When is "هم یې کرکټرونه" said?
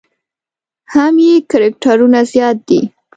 0.93-2.19